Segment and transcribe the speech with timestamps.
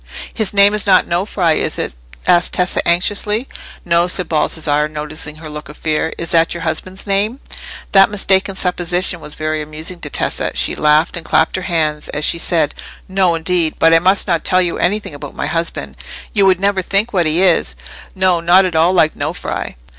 [0.33, 1.93] "His name is not Nofri, is it?"
[2.25, 3.47] said Tessa, anxiously.
[3.85, 6.11] "No," said Baldassarre, noticing her look of fear.
[6.17, 7.39] "Is that your husband's name?"
[7.91, 10.53] That mistaken supposition was very amusing to Tessa.
[10.55, 12.73] She laughed and clapped her hands as she said—
[13.07, 13.75] "No, indeed!
[13.77, 15.95] But I must not tell you anything about my husband.
[16.33, 19.75] You would never think what he is—not at all like Nofri!"